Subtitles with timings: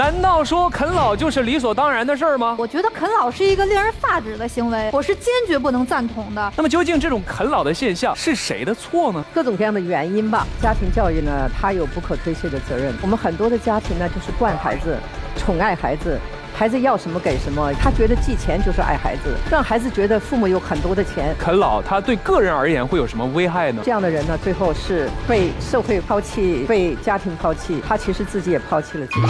[0.00, 2.56] 难道说啃老就是理所当然的事儿吗？
[2.58, 6.50] 我觉得啃老是一个令人发指的行为，我是坚决不能赞同的。
[6.56, 9.22] 那么究竟这种啃老的现象是谁的错呢？
[9.34, 10.46] 各种各样的原因吧。
[10.62, 12.94] 家庭教育呢，它有不可推卸的责任。
[13.02, 14.96] 我们很多的家庭呢，就是惯孩子，
[15.36, 16.18] 宠爱孩子。
[16.54, 21.34] 孩子要什么给什么，他觉得寄钱就是爱孩子，让孩子觉得父母有很多的钱。
[21.38, 23.82] 啃老，他对个人而言会有什么危害呢？
[23.84, 29.26] 这样的人呢，最后是被社会抛弃，被家庭抛弃，他其实自己也抛弃了自己。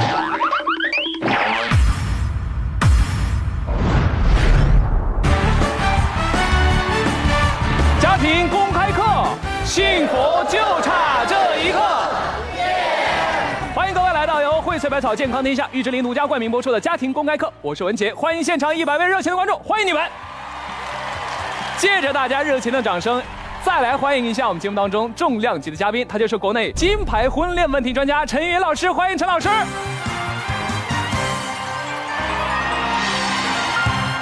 [14.90, 15.68] 百草，健康天下。
[15.70, 20.02] 玉芝林独家冠名播出的家庭公开课，我是文杰，欢迎现场一百位热情的观众，欢迎你们！
[21.78, 23.22] 借着大家热情的掌声，
[23.62, 29.48] 再来欢迎一下我们节目当中重量级的嘉宾，他就是国内金牌婚恋问题专家陈云老师，欢迎陈老师！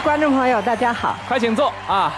[0.04, 2.12] 观众朋友，大家好，快请坐啊！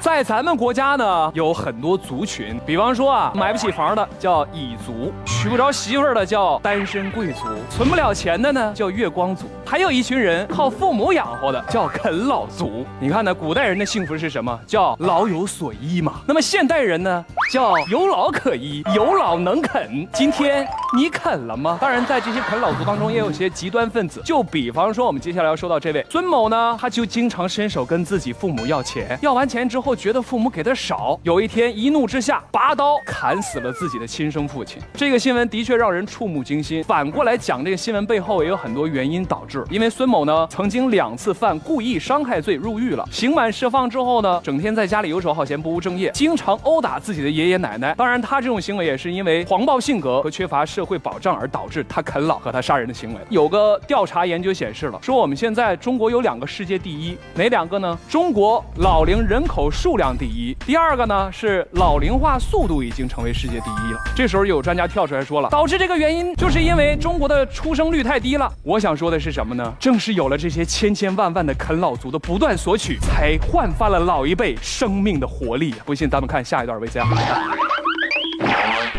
[0.00, 12.84] 在咱们国家呢，有很多族群，比方说啊，买不起房的叫蚁族，娶不着媳妇儿的叫单身贵族，存不了钱的呢叫月光族，还有一群人靠父母养活的叫啃老族。
[12.98, 14.58] 你看呢，古代人的幸福是什么？
[14.66, 16.22] 叫老有所依嘛。
[16.26, 20.08] 那么现代人呢，叫有老可依，有老能啃。
[20.12, 21.78] 今天你啃了吗？
[21.80, 24.20] 当然，在这些啃老族当中，也有些极端分子。
[24.24, 29.94] 就比方说，我们接下来要说到这位孙某呢，他就经常伸手跟自己父母要钱，要完钱之后。
[29.94, 34.82] 觉得父母给的少，有一天一怒之下拔刀砍死了自己的亲生父亲。
[34.94, 36.82] 这个新闻的确让人触目惊心。
[36.82, 39.59] 反过来讲，这个新闻背后也有很多原因导致。
[39.70, 47.94] 因为孙某呢，曾经两次犯故意伤害罪入狱了，刑满释放之后呢，整天在家里游手好闲，不务正业，经常殴打自己的爷爷奶奶。
[47.94, 53.20] 当然，他这种行为也是因为黄暴性格和缺乏社会保障而导致他啃老和他杀人的行为。
[53.28, 57.98] 有个调查研究显示了，说我们现在中国有两个世界第一，哪两个呢？
[58.08, 59.70] 中国老龄人口。
[59.70, 63.98] 数量第一，第二个呢是老龄化速度已经成为世界第一了。
[64.16, 68.52] 这时候有专家跳出来说了，导致这个原因就是因为中国的出生率太低了。
[68.62, 69.74] 我想说的是什么呢？
[69.78, 75.74] 正是有了这些千千万万的啃老族的不断索取，才焕发了老一辈生命的活力。
[75.84, 77.06] 不信，咱们看下一段 VCR。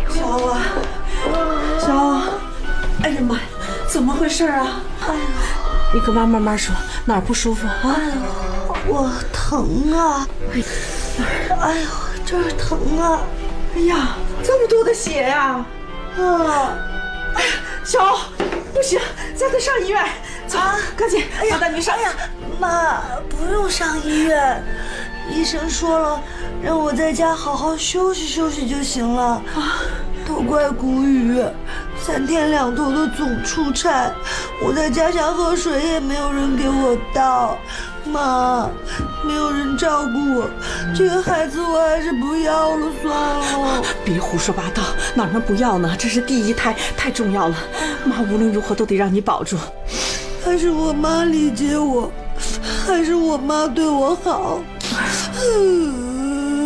[0.09, 0.62] 小欧啊，
[1.79, 2.22] 小欧，
[3.03, 3.41] 哎呀妈呀，
[3.88, 4.81] 怎么回事啊？
[5.07, 5.22] 哎呀，
[5.94, 6.75] 你跟妈慢慢说，
[7.06, 7.95] 哪儿不舒服啊？
[8.88, 10.28] 我疼啊！
[11.59, 11.88] 哎呦，
[12.25, 13.22] 这儿疼啊！
[13.75, 15.63] 哎呀，这么多的血呀！
[16.18, 16.75] 啊！
[17.33, 17.51] 哎呀，
[17.84, 18.19] 小欧，
[18.74, 19.00] 不行，
[19.36, 20.06] 咱得上医院。
[20.47, 21.96] 走，啊赶紧，妈带你上。
[21.96, 22.14] 哎呀，
[22.59, 24.64] 妈，不用上医院，
[25.31, 26.22] 医生说了，
[26.62, 29.24] 让我在家好好休息休息就行了。
[29.56, 29.81] 啊，
[30.28, 31.44] 都怪谷雨，
[32.00, 34.12] 三天两头的总出差，
[34.63, 37.58] 我在家想喝水也没有人给我倒。
[38.06, 38.69] 妈，
[39.25, 40.50] 没有人照顾我，
[40.95, 43.84] 这个孩子我还是不要了算了。
[44.03, 44.84] 别胡说八道，
[45.16, 45.95] 哪能不要呢？
[45.97, 47.56] 这是第一胎，太重要了。
[48.06, 49.57] 妈无论如何都得让你保住。
[50.44, 52.12] 还是我妈理解我，
[52.88, 54.59] 还是我妈对我好。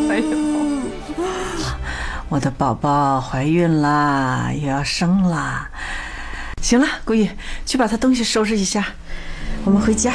[0.09, 0.38] 哎呦，
[2.29, 5.69] 我的宝宝怀孕啦，又要生啦。
[6.62, 7.29] 行了，古雨，
[7.66, 8.85] 去把他东西收拾一下，
[9.66, 10.13] 我们回家。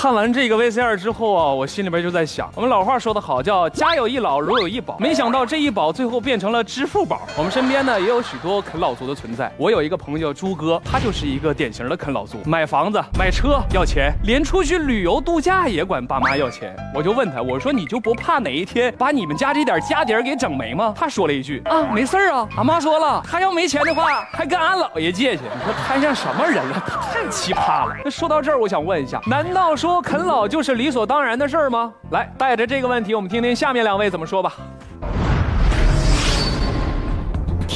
[0.00, 4.96] 看完这个 VCR 之后啊，我心里边就在想，我们老话说得好，叫家有一老，如有一宝。
[4.98, 7.20] 没想到这一宝最后变成了支付宝。
[7.36, 9.52] 我们身边呢也有许多啃老族的存在。
[9.58, 16.74] 我有一个朋友叫朱哥，他就是一个典型的啃老族，买房子、买车要钱，连出去旅游度假也管爸妈要钱。
[16.94, 20.94] 我就问他，我说你就不怕哪一天把你们家这点家底儿给整没吗？
[20.96, 25.42] 他说了一句啊，没事儿啊，俺妈说了，他要没钱的话，还跟俺姥爷借去。
[25.42, 26.82] 你说摊上什么人了？
[27.12, 27.94] 太奇葩了。
[28.02, 29.89] 那说到这儿，我想问一下，难道说？
[29.90, 31.92] 说啃老就是理所当然的事儿吗？
[32.12, 34.54] 来，带着这个问题，我们听听下面两位怎么说吧。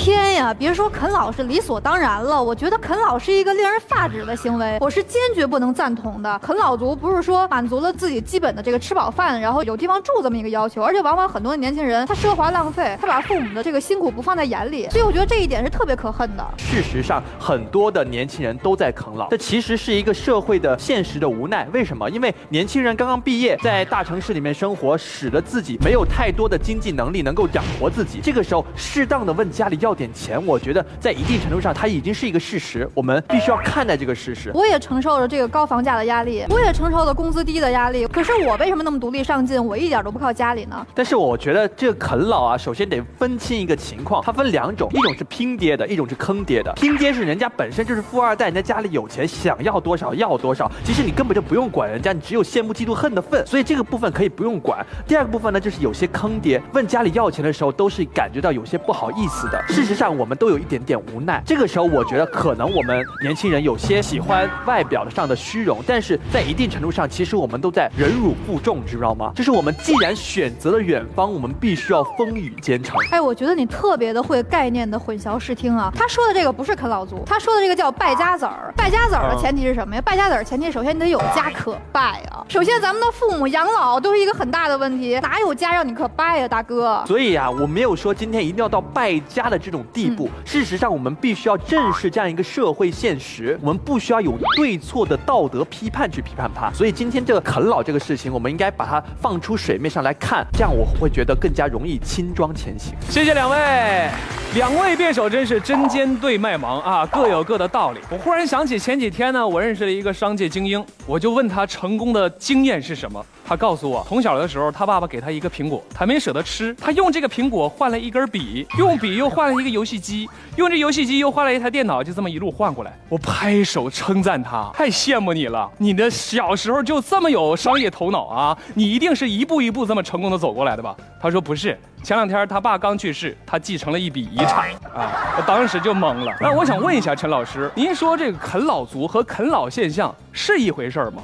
[0.05, 6.39] 天呀，别说啃老是理所当然了，我觉得啃老是一个令人发指的行为，我是坚决不能赞同的。
[6.41, 16.45] 啃老族不是说满足了自己基本的这个吃饱饭，然后有地方住这么一个要求，而且往往很多年轻人他奢华浪费，他把父母的这个辛苦不放在眼里，所以我觉得这一点是特别可恨的。
[16.59, 21.67] 事实上，很多的年轻人都在啃老，这其实是一个社会的现实的无奈。
[21.73, 22.11] 为什么？
[22.11, 28.21] 因为年轻人刚刚毕业，在大城市里面生活，使得自己没有太多的经济能力能够养活自己。
[28.23, 30.45] 这个时候，适当的问家里要点钱。
[30.47, 34.51] 我觉得在一定程度上它已经是一个事实，我们必须要看待这个事实。
[34.55, 38.07] 我也承受着这个高房价的压力，我也承受着工资低的压力。
[38.07, 39.65] 可是我为什么那么独立上进？
[39.65, 40.87] 我一点都不靠家里呢？
[40.95, 46.73] 但是我觉得这个啃老啊，首先得分清一个情况，它分两种，一种是拼爹的，一种是坑爹的。
[46.75, 53.47] 拼爹是人家本身就是富二代，人家家里有钱，想要多少要多少，其实你根本就不用管人家，你只有羡慕嫉妒恨的份。
[53.47, 54.85] 所以这个部分可以不用管。
[55.07, 59.63] 第二个部分呢，就是有些坑爹，问家里要钱的时候都是感觉到有些不好意思的。
[59.85, 61.43] 事实上，我们都有一点点无奈。
[61.45, 69.31] 这个时候，我觉得可能我们年轻人有些喜欢外表上的虚荣，但是在一定程度上，其实我们都在忍辱负重，知道吗？
[69.37, 72.97] 就是我们既然选择了远方，我们必须要风雨兼程。
[73.11, 75.93] 哎，我觉得你特别的会概念的混淆视听啊。
[75.95, 78.73] 他说的这个不是啃老族，他说的这个叫败家子儿。
[78.75, 80.01] 败家子儿的前提是什么呀？
[80.01, 82.43] 败家子儿前提首先你得有家可败啊。
[82.49, 87.05] 首先咱们的父母养老都是一个很大的问题，哪有家让你可败呀，大哥？
[87.07, 90.31] 所以啊，我没有说今天一定要到败家的这种地步。
[90.45, 96.71] 事实上，我们必须要正视这样一个社会现实，我们不需要有对错的道德批判去批判它。
[96.73, 102.95] 所以今天这个啃老这个事情，我们应该把它放出水面上来看，这样我会觉得更加容易轻装前行。
[103.11, 104.09] 谢谢两位，
[104.55, 108.01] 两位辩手真是针尖对麦芒啊，各有各的道理。
[108.11, 113.25] 我忽然想起前几天呢，我认识了一个商界精英，我就问他成功的经验是什么。
[113.47, 122.99] 他告诉我，从小的时候，他爸爸给他一个苹果，他没舍得吃，他用这个苹果换了一根笔，用笔又换了一个游戏机，用这游戏机又换了一台电脑，就这么一路换过来。
[123.09, 128.57] 我拍手称赞他，太羡慕你了，你的小时候就这么有商业头脑啊！
[128.73, 130.97] 你一定是一步一步这么成功的走过来的吧？
[131.21, 136.33] 他说不是，前两天他爸刚去世，他继承了一笔遗产啊，我当时就懵了。
[136.41, 141.23] 那我想问一下陈老师，您说这个啃老族和啃老现象是一回事吗？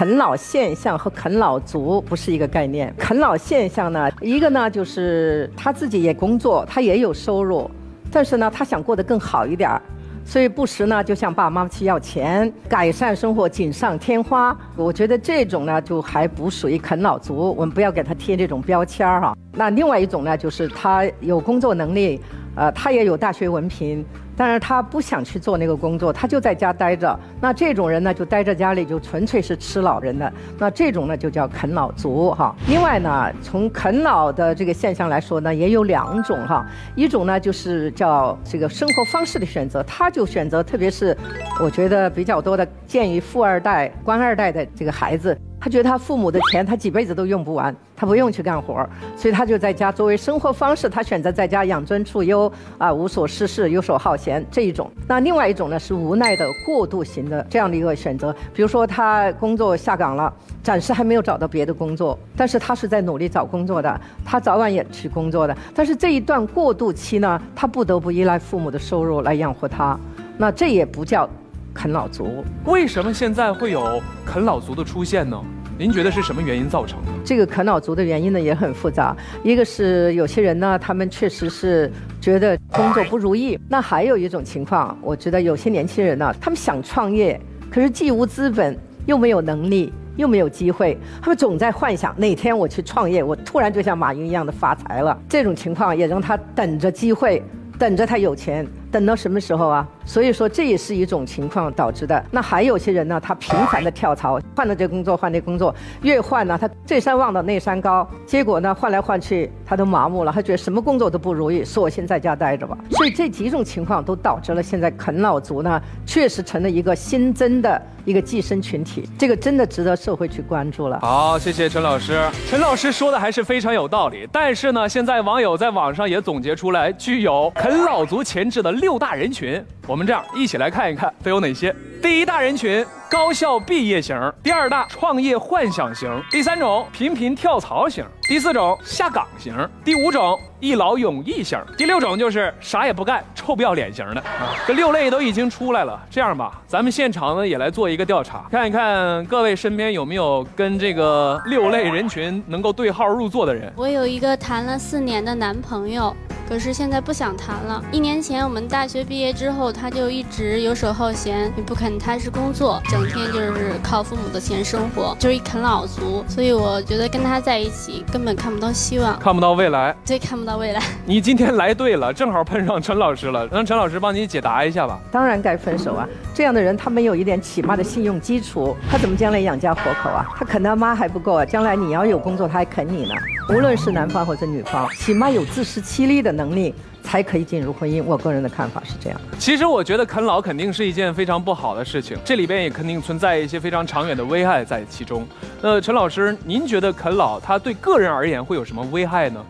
[0.00, 2.90] 啃老现象和啃老族不是一个概念。
[2.96, 7.70] 啃老现象呢，一个呢就是他自己也工作，他也有收入，
[8.10, 9.82] 但是呢他想过得更好一点儿，
[10.24, 14.58] 所以不时呢就向爸爸妈妈去要钱，改善生活锦上添花。
[14.74, 19.36] 我觉得这种呢就还不属于啃老族，我们不要给他贴这种标签儿哈。
[19.52, 22.18] 那另外一种呢，就是他有工作能力，
[22.56, 24.02] 呃，他也有大学文凭。
[24.40, 27.14] 但是他不想去做那个工作，他就在家待着。
[27.42, 30.32] 那这种人呢，就待在家里，就纯粹是吃老人的。
[30.56, 32.56] 那这种呢，就叫啃老族哈。
[32.66, 36.64] 另外呢，从啃老的这个现象来说呢，也有两种哈。
[36.94, 41.14] 一种呢，就是叫这个生活方式的选择，他就选择，特别是
[41.62, 45.38] 我觉得比较多的，鉴于富二代、官二代的这个孩子。
[45.60, 54.90] 他觉得他父母的钱他几辈子都用不完，他不用去干活所以他就在家作为生活方式，他选择在家养尊处优啊，无所事事、游手好闲这一种。
[55.06, 65.54] 那另外一种呢是无奈的过渡型的这样的一个选择，比如说他工作下岗了，暂时还没有找到别的工作，但是他是在努力找工作的，他早晚也去工作的。
[65.74, 69.98] 但是这一段过渡期呢，他不得不依赖父母的收入来养活他，
[70.38, 71.28] 那这也不叫。
[71.74, 75.40] 啃老族为什么现在会有啃老族的出现呢？
[75.78, 77.06] 您觉得是什么原因造成的？
[77.24, 81.90] 这个啃老族的原因呢也很复杂，一个是有些人呢，他们确实是
[82.20, 87.40] 觉得工作不如意；那还有一种情况，我觉得有些年轻人呢，他们想创业，
[87.70, 88.76] 可是既无资本，
[89.06, 95.18] 又没有能力，又没有机会，他们总在幻想哪天我去创业，我突然就像马云一样的发财了。
[95.30, 97.42] 这种情况也让他等着机会，
[97.78, 98.66] 等着他有钱。
[98.90, 99.86] 等到什么时候啊？
[100.04, 102.24] 所以说这也是一种情况导致的。
[102.30, 112.76] 那还有些人呢，他频繁的跳槽，换了这工作，换那工作，越换呢，他这山望到那山高，结果呢，换来换去，他都麻木了，他觉得什么工作都不如意，索性在家待着吧。
[112.90, 119.08] 所以这几种情况都导致了现在啃老族呢，确实成了一个新增的一个寄生群体。
[119.16, 120.98] 这个真的值得社会去关注了。
[121.00, 122.20] 好，谢谢陈老师。
[122.48, 124.28] 陈老师说的还是非常有道理。
[124.32, 128.79] 但是呢，现在网友在网上也总结出来，具有啃老族潜质的。
[128.80, 131.74] 六大人群，我们这样一起来看一看都有哪些。
[132.02, 144.24] 第一大人群，高校毕业型；第二大，创业幻想型；第三种，频频跳槽型；第四种，下岗型；第五种，一劳永逸型；第六种就是啥也不干，臭不要脸型的。
[144.66, 146.00] 这六类都已经出来了。
[146.10, 153.70] 这样吧，咱们现场呢也来做一个调查，看一看各位身边有没有跟这个六类人群能够对号入座的人。
[153.76, 156.16] 我有一个谈了四年的男朋友。
[156.50, 157.80] 可是现在不想谈了。
[157.92, 166.24] 一年前我们大学毕业之后，他就一直游手好闲，也不肯踏实工作，整天就是靠父母的钱生活，就是一啃老族。
[166.26, 170.82] 所以我觉得跟他在一起根本看不到希望，看不到未来，对，看不到未来。
[171.04, 174.98] 你今天来对了，正好碰上陈老师了，让陈老师帮你解答一下吧。
[175.12, 176.04] 当然该分手啊！
[176.34, 180.26] 这样的人他没有一点起码的信用基础，他怎么将来养家活口啊？
[180.36, 183.14] 他啃他妈还不够啊，将来你要有工作他还啃你呢。
[183.52, 186.74] 无论是男方或者女方，起码有自食其力的能力。
[187.02, 188.04] 才可以进入婚姻。
[188.04, 189.20] 我个人的看法是这样。
[189.38, 195.26] 其实我觉得啃老肯定是一件非常不好的事情，这里边也肯定存在一些非常长远的危害在其中。
[195.62, 199.44] 那陈老师，您觉得啃老它对个人而言会有什么危害呢？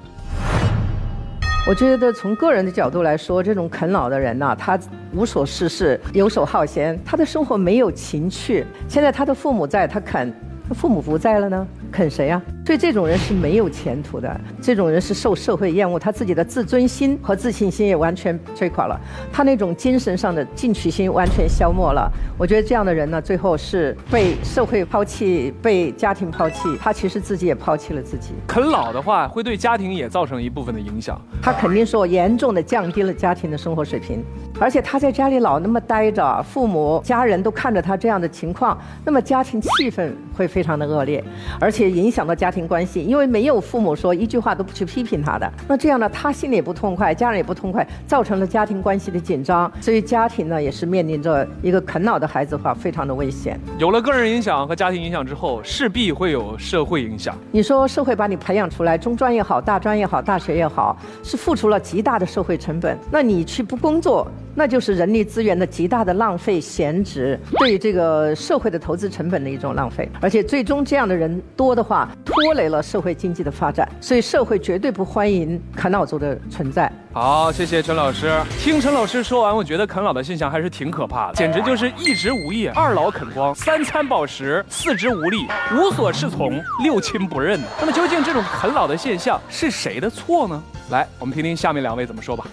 [1.68, 4.78] 我觉得从个人的角度来说，这种啃老的人呐，他
[5.12, 8.64] 无所事事、游手好闲，他的生活没有情趣。
[8.88, 10.30] 现在他的父母在，他啃；
[10.72, 11.66] 父母不在了呢？
[11.90, 12.40] 啃谁呀？
[12.64, 19.00] 所以这种人是没有前途的，这种人是受社会厌恶，他自己的自尊心和自信心也完全摧垮了，
[19.32, 22.08] 他那种精神上的进取心完全消磨了。
[22.38, 28.34] 我觉得这样的人呢，最后是被社会抛弃，被家庭抛弃，他其实自己也抛弃了自己。
[28.46, 31.20] 啃老的话，会对家庭也造成一部分的影响。
[31.42, 34.22] 他肯定说严重的降低了家庭的生活水平，
[34.60, 41.24] 而且他在家里老那么待着，父母家人都看着他这样的情况，那么家庭气氛会非常的恶劣，
[41.58, 41.79] 而且。
[41.80, 53.58] 且影响到家庭关系，因为没有父母说一句话都不去批评他的，那这样呢，他心里也不痛快，家人也不痛快，造成了家庭关系的紧张，所以家庭呢也是面临着一个啃老的孩子话，非常的危险。
[53.78, 57.34] 有了个人影响和家庭影响之后，势必会有社会影响。
[57.50, 64.30] 你说社会把你培养出来，中专也好，大专也好，大学也好，是付出了极大的社会成本，那你去不工作？
[64.54, 76.90] 那就是人力资源的极大的浪费、闲置，对这个社会的投资成本的一种浪费，而且最终这样的人多的话，拖累了社会经济的发展，所以社会绝对不欢迎啃老族的存在。
[77.12, 78.30] 好，谢谢陈老师。
[78.58, 87.60] 听陈老师说完，我觉得啃老的现象还是挺可怕的，简直就是一职无业，二老啃光，三餐饱食，四肢无力，无所适从，六亲不认。
[87.80, 90.62] 那么究竟这种啃老的现象是谁的错呢？
[90.90, 92.44] 来，我们听听下面两位怎么说吧。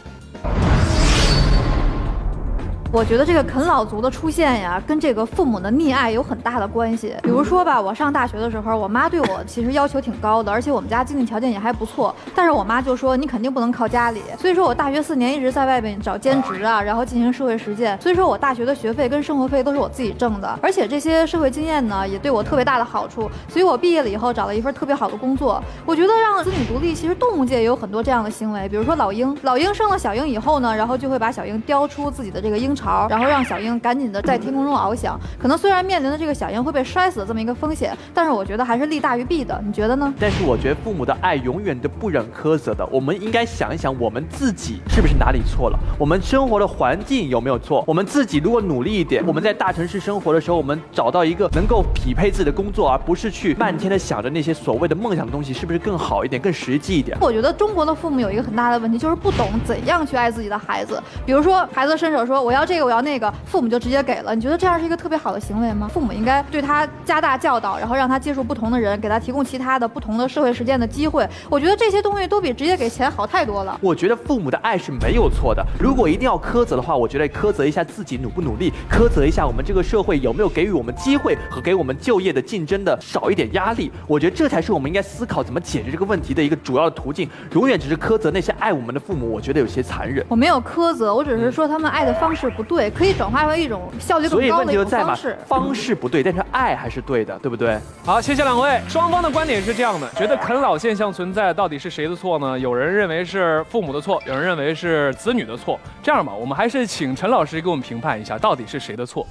[2.97, 7.15] 我觉得这个啃老族的出现呀，跟这个父母的溺爱有很大的关系。
[7.21, 12.15] 比如说吧，我上大学的时候，我妈对我其实要求挺高的，而且我们家经济条件也还不错。
[12.33, 17.95] 但是我妈就说你肯定不能靠家里，所以说我大学四年一直在外面找兼职啊，然后进行社会实践。
[18.01, 23.29] 所以说我大学的学费跟生活费都是我自己挣的，而且这些社会经验呢，也对我特别大的好处。
[23.47, 25.61] 所以我毕业了以后找了一份特别好的工作。
[25.85, 35.19] 我觉得让子女独立，其实动物界也有很多这样的行为，比如说老鹰，老鹰生了小鹰以后呢，然后就会把小鹰叼出自己的这个鹰巢，然后让小鹰赶紧的在天空中翱翔。
[35.39, 39.61] 可能虽然面临的这个小鹰会被摔死的这么一个风险，但是我觉得还是利大于弊的。
[39.65, 40.13] 你觉得呢？
[40.19, 42.85] 但是我觉得父母的爱永远都不忍苛责的。
[42.91, 45.79] 我们应该想一想，我们自己是不是哪里错了？
[45.97, 47.83] 我们生活的环境有没有错？
[47.87, 57.17] 我们自己如果努力一点，我们在大城市生活的时候，我们找到一个能够匹配自己的工作，而不是去漫天的想着那些所谓的梦想的东西，是不是更好一点、更实际一点？
[57.21, 61.01] 我觉得中国的父母有一个很大的问题，就是不懂怎样去爱自己的孩子。
[61.25, 63.33] 比如说，孩子伸手说我要这个，我要那个。
[63.45, 65.89] 父母就直接给了，你觉得这样是一个特别好的行为吗？
[65.91, 71.27] 父母应该对他加大教导，然后让他接触不同的人，给他提供其他的不同的社会实践的机会。
[71.49, 73.79] 我觉得这些东西都比直接给钱好太多了。
[73.81, 83.89] 我觉得父母的爱是没有错的，如果一定要苛责的话，我觉得苛责一下自己努不努力，苛责一下我们这个社会有没有给予我们机会和给我们就业的竞争的少一点压力。
[84.05, 87.29] 我觉得这才是我们应该思考怎么解决这个问题的一个主要的途径。
[87.53, 90.25] 永远只是苛责那些爱我们的父母，我觉得有些残忍。
[90.27, 94.19] 我没有苛责，我只是说他们爱的方式不对，可以转化为一种效。
[94.23, 97.77] 所以问题就在嘛，方式不对，但是爱还是对的，对不对？
[98.03, 98.81] 好，谢谢两位。
[98.89, 102.57] 双方的观点是这样的，觉得啃老现象存在，到底是谁的错呢？
[102.57, 105.79] 有人认为是父母的错，有人认为是子女的错。
[106.01, 109.25] 这样吧，我们还是请陈老师给我们评判一下，到底是谁的错？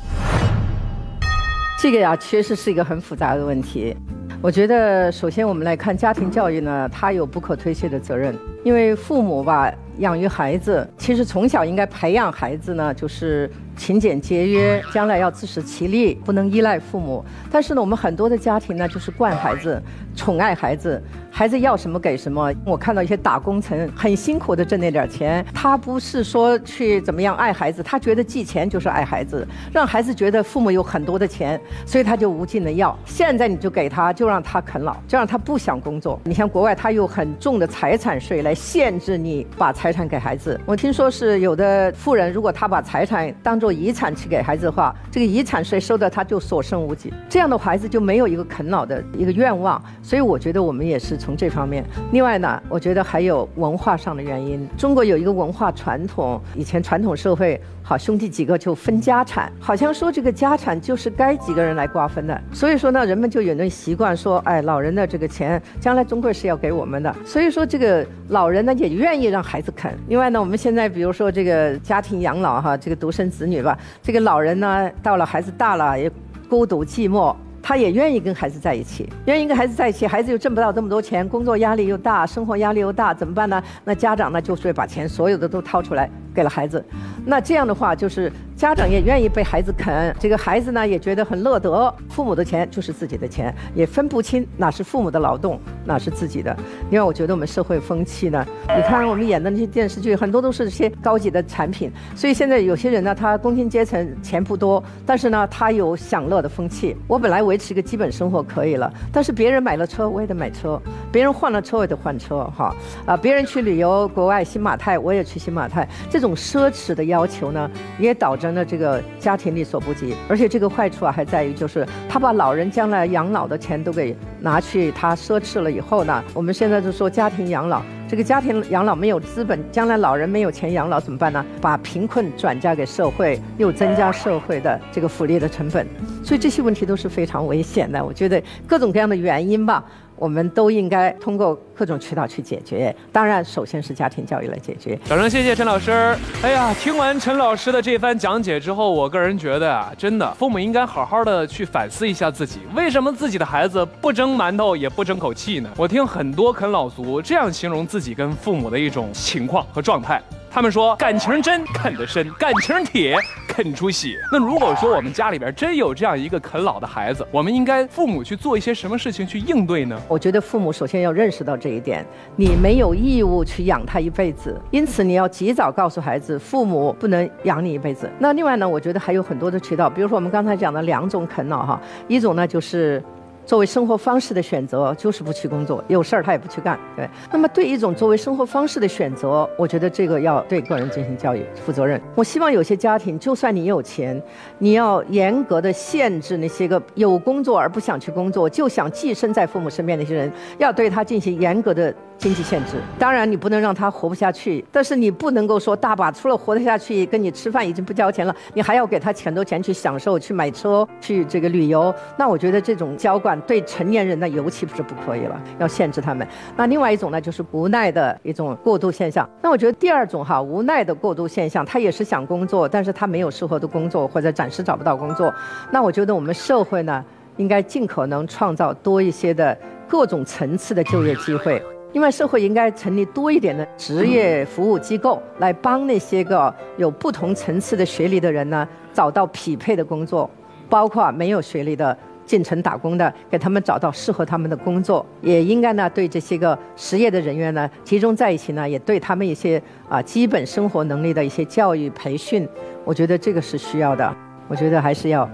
[1.79, 3.97] 这个呀，确实是一个很复杂的问题。
[4.41, 13.51] 我觉得，首先我们来看家庭教育呢，它有不可推卸的责任，因为父母吧，养育孩子，其实从小应该培养孩子呢，就是。
[13.77, 17.25] 勤俭节约，将来要自食其力，不能依赖父母。
[17.51, 19.81] 但是呢，我们很多的家庭呢，就是惯孩子，
[20.17, 22.53] 宠爱孩子，孩子要什么给什么。
[22.65, 32.97] 我看到一些打工层很辛苦的挣那点钱，他不是说去怎么样爱孩子，他觉得寄钱就是爱孩子，让孩子觉得父母有很多的钱，所以他就无尽的要。
[33.05, 36.19] 现在你就给他，就让他啃老，就让他不想工作。
[36.25, 40.59] 你像国外，他有很重的财产税来限制你把财产给孩子。
[40.65, 49.83] 我听说是有的富人，如果他把财产当做做遗产去给孩子的话，这个遗产税收的他就所剩无几，这样的孩子就没有一个啃老的一个愿望。
[50.01, 51.85] 所以我觉得我们也是从这方面。
[52.13, 54.69] 另外呢，我觉得还有文化上的原因。
[54.77, 57.61] 中国有一个文化传统，以前传统社会。
[57.89, 62.43] 好兄弟几个就分家产，好像说这个家产就是该几个人来瓜分的。
[62.53, 67.15] 所以说呢，人们就有那习惯说，哎，老人的这个钱将来终归是要给我们的。
[67.25, 69.97] 所以说这个老人呢也愿意让孩子啃。
[70.09, 76.11] 另外呢，我们现在比如说这个家庭养老哈，这个独生子女吧，这个老人呢到了孩子大了也
[76.51, 77.33] 孤独寂寞。
[77.63, 83.61] 他也愿意跟孩子在一起，愿意跟孩子在一起，孩子又挣不到这么多钱，工作压力又大，生活压力又大，怎么办呢？
[83.85, 86.85] 那家长呢，就是会把钱所有的都掏出来给了孩子，
[87.25, 88.31] 那这样的话就是。
[88.57, 91.95] 家长也愿意被孩子啃，这个孩子呢也觉得很乐得。
[92.09, 96.57] 父母的钱就是自己的钱，也分不清哪是父母的劳动，哪是自己的。
[96.91, 101.93] 因为我觉得我们社会风气呢，你看我们演的那些电视剧，很多都是些高级的产品。
[102.15, 106.97] 所以现在有些人呢，他工薪阶层钱不多，但是呢，他有享乐的风气。
[107.07, 110.81] 我本来维持一个基本生活可以了，但是别人买了车，我也得买车；
[111.13, 112.43] 别人换了车，我也得换车。
[112.57, 115.87] 哈啊，别人去旅游国外新马泰，我也去新马泰。
[116.09, 118.46] 这种奢侈的要求呢，也导致。
[118.55, 131.45] 的这个家庭力所不及，而且这个坏处啊，还在于就是他把老人将来养老的钱都给拿去他奢侈了以后呢，我们现在就说家庭养老，这个家庭养老没有资本，将来老人没有钱养老怎么办呢？
[131.61, 135.87] 把贫困转嫁给社会，又增加社会的这个福利的成本，
[136.25, 138.05] 所以这些问题都是非常危险的。
[138.05, 139.85] 我觉得各种各样的原因吧。
[140.17, 144.99] 我们都应该通过各种渠道去解决，当然，首先是家庭教育来解决。
[145.05, 146.17] 掌声谢谢陈老师。
[146.43, 155.71] 哎呀，听完陈老师的这番讲解之后，我个人觉得啊，真的，父母应该好好的去反思一下自己，为什么自己的孩子不蒸馒头也不争口气呢？
[155.77, 160.21] 我听很多啃老族这样形容自己跟父母的一种情况和状态。
[160.51, 163.19] 他们说感情真啃得深，感情铁
[163.57, 164.19] 啃出血。
[164.31, 169.99] 那如果说我们家里边真有这样一个啃老的孩子，我们应该父母去做一些什么事情去应对呢？
[170.07, 172.05] 我觉得父母首先要认识到这一点，
[172.37, 178.11] 你没有义务去养他一辈子，因此你要及早告诉孩子，父母不能养你一辈子。
[178.19, 183.03] 那另外呢，我觉得还有很多的渠道，比如说我们刚才讲的两种啃老哈，一种呢就是。
[183.47, 186.77] 作为生活方式的选择，就是不去工作，有事儿他也不去干。
[186.97, 192.01] 对，那么对一种作为生活方式的选择，我觉得这个要对个人进行教育、负责任。
[192.17, 194.21] 我希望有些家庭，就算你有钱，
[194.59, 201.95] 你要严格的限制那些个有工作而不想去工作，就想寄生在父母身边那些人，要对他进行严格的。
[202.19, 211.95] 经济限制，当然你不能让他活不下去，但是你不能够说大把除了活得下去，跟你吃饭已经不交钱了，你还要给他很多钱去享受、去买车、去这个旅游。
[212.17, 216.27] 那我觉得这种交管对成年人呢，尤其是不可以了，要限制他们。
[216.57, 219.29] 那另外一种呢，就是无奈的一种过度现象。
[219.43, 225.33] 那我觉得第二种哈，无奈的过度现象，他也是想工作，但是他没有适合的工作，或者暂时找不到工作。
[225.71, 227.05] 那我觉得我们社会呢，
[227.37, 231.63] 应该尽可能创造多一些的各种层次的就业机会。
[231.97, 240.29] 另外，社会应该成立多一点的职业服务机构，来帮那些个有不同层次的学历的人呢，找到匹配的工作，
[240.69, 245.07] 包括没有学历的进城打工的，给他们找到适合他们的工作。
[245.23, 252.47] 也应该呢，对这些个失业的人员呢，集中在一起呢，也对他们一些啊基本生活能力的一些教育培训，
[252.85, 254.15] 我觉得这个是需要的。
[254.49, 255.27] 我觉得还是要。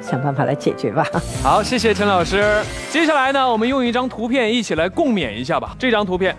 [0.00, 1.06] 想办法来解决吧。
[1.42, 2.62] 好，谢谢陈老师。
[2.90, 5.74] 接下来呢，我们用一张图片一起来共勉一下吧。
[5.78, 6.34] 这张图片，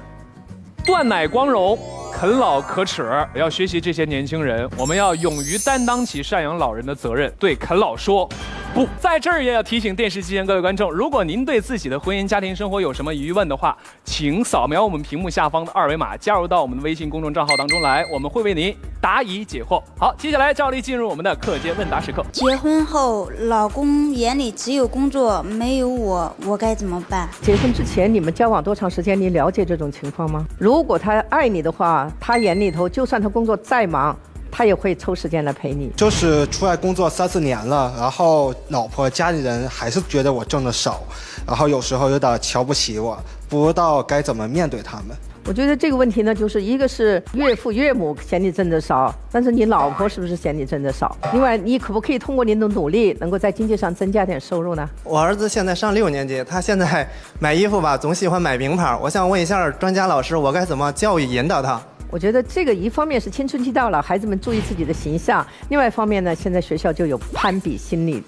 [0.85, 1.77] 断奶光荣，
[2.11, 3.09] 啃老可耻。
[3.35, 8.27] 要学习这些年轻人，我们要勇于担当起赡养老人的责任，对啃老说。
[8.73, 19.83] 不在这儿也要提醒电视机前各位观众，如果您对自己的婚姻家庭生活有什么疑问的话，请扫描我们屏幕下方的二维码，加入到我们的微信公众账号当中来，我们会为您答疑解惑。
[19.99, 22.23] 好，接下来照例进入我们的课间问答时刻。
[22.31, 27.27] 结婚后，老公眼里只有工作，没有我，我该怎么办？
[27.41, 29.19] 结婚之前你们交往多长时间？
[29.19, 30.45] 你了解这种情况吗？
[30.57, 34.17] 如果他爱你的话，他眼里头就算他工作再忙。
[34.51, 35.89] 他也会抽时间来陪你。
[35.95, 41.01] 就是出来工作三四年了，然后老婆家里人还是觉得我挣的少，
[41.47, 45.15] 然后有时候有点瞧不起我，不知道该怎么面对他们。
[45.47, 51.17] 我觉得这个问题呢，就是一个是岳父岳母嫌你挣的少，但是你老婆是不是嫌你挣的少？
[51.33, 54.87] 另外，你可不可以通过你的努力，能够在经济上增加点收入呢？
[55.03, 57.09] 我儿子现在上六年级，他现在
[57.39, 58.95] 买衣服吧，总喜欢买名牌。
[59.01, 61.81] 我想问一下专家老师，我该怎么教育引导他？
[62.11, 68.21] 我觉得这个一方面是青春期到了，孩子们注意自己的形象；另外一方面呢，现在学校就有攀比心理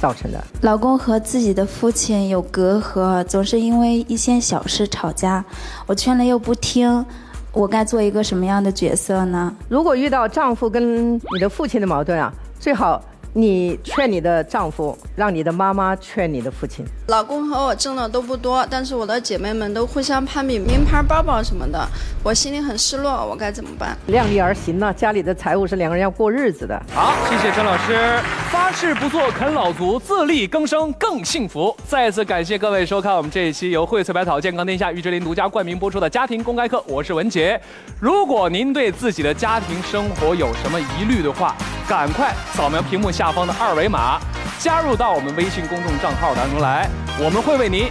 [0.00, 0.42] 造成的。
[0.62, 5.44] 老公和自己的父亲有隔阂，总是因为一些小事吵架，
[5.86, 7.04] 我劝了又不听，
[7.52, 9.52] 我该做一个什么样的角色呢？
[9.68, 13.02] 如果遇到丈夫跟你的父亲的矛盾啊，最好。
[13.34, 16.84] 你劝你的丈夫，让你的妈妈劝你的父亲。
[17.08, 21.86] 老公和我挣的都不多，但是我的姐妹们都互相攀比名牌包包什么的，
[22.22, 23.96] 我心里很失落，我该怎么办？
[24.06, 26.80] 量力而行呢，家里的财务是两个人要过日子的。
[26.94, 28.18] 好，谢谢陈老师。
[28.50, 31.74] 发誓不做啃老族，自力更生更幸福。
[31.86, 37.60] 再次感谢各位收看我们这一期由荟萃百草健康天下玉芝林独家冠名播出的家庭公开课，我是文杰。
[38.00, 41.54] 如果您对自己的家庭生活有什么疑虑的话，
[41.86, 44.20] 赶快扫描屏幕下方的二维码。
[44.60, 47.90] 加入到我们微信公众账号当中来，我们会为您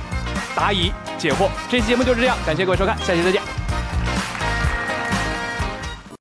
[0.55, 1.49] 答疑解惑。
[1.69, 3.66] 这期节目就是这样，感谢各位收看，下期再见。